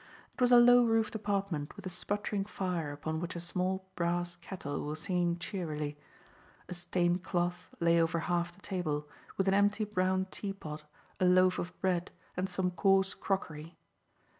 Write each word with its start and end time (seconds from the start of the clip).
It 0.33 0.41
was 0.41 0.51
a 0.51 0.57
low 0.57 0.83
roofed 0.83 1.13
apartment 1.13 1.75
with 1.75 1.85
a 1.85 1.89
sputtering 1.89 2.43
fire 2.45 2.91
upon 2.91 3.19
which 3.19 3.35
a 3.35 3.39
small 3.39 3.85
brass 3.95 4.35
kettle 4.35 4.81
was 4.81 5.01
singing 5.01 5.37
cheerily. 5.37 5.95
A 6.67 6.73
stained 6.73 7.21
cloth 7.23 7.67
lay 7.79 8.01
over 8.01 8.21
half 8.21 8.51
the 8.55 8.61
table, 8.63 9.07
with 9.37 9.47
an 9.47 9.53
empty 9.53 9.83
brown 9.83 10.25
teapot, 10.31 10.85
a 11.19 11.25
loaf 11.25 11.59
of 11.59 11.79
bread, 11.81 12.09
and 12.35 12.49
some 12.49 12.71
coarse 12.71 13.13
crockery. 13.13 13.77